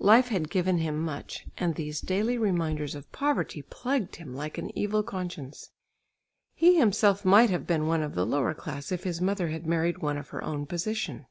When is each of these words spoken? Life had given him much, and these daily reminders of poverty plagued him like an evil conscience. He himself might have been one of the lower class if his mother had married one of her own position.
Life 0.00 0.30
had 0.30 0.50
given 0.50 0.78
him 0.78 0.98
much, 0.98 1.46
and 1.58 1.76
these 1.76 2.00
daily 2.00 2.36
reminders 2.36 2.96
of 2.96 3.12
poverty 3.12 3.62
plagued 3.62 4.16
him 4.16 4.34
like 4.34 4.58
an 4.58 4.76
evil 4.76 5.04
conscience. 5.04 5.70
He 6.54 6.76
himself 6.76 7.24
might 7.24 7.50
have 7.50 7.68
been 7.68 7.86
one 7.86 8.02
of 8.02 8.16
the 8.16 8.26
lower 8.26 8.52
class 8.52 8.90
if 8.90 9.04
his 9.04 9.20
mother 9.20 9.50
had 9.50 9.64
married 9.64 9.98
one 9.98 10.18
of 10.18 10.30
her 10.30 10.42
own 10.42 10.66
position. 10.66 11.26